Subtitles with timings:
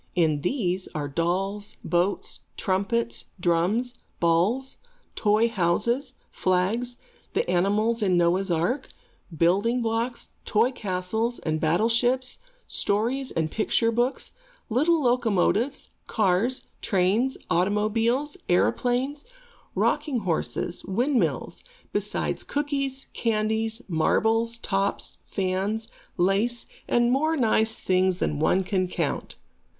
[0.15, 4.77] In this are dolls, boats, trumpets, drums, balls,
[5.13, 6.97] toy houses, flags,
[7.35, 8.87] the animals in Noah's Ark,
[9.37, 14.31] building blocks, toy castles and battleships, story and picture books,
[14.71, 19.23] little locomotives, cars, trains, automobiles, aeroplanes,
[19.75, 21.63] rocking horses, windmills,
[21.93, 29.35] besides cookies, candies, marbles, tops, fans, lace, and more nice things than one can count.